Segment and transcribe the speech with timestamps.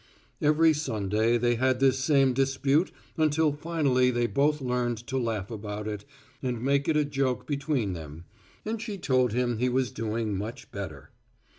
[0.41, 5.87] Every Sunday they had this same dispute until finally they both learned to laugh about
[5.87, 6.05] it
[6.41, 8.25] and made it a joke between them,
[8.65, 11.11] and she told him he was doing much better.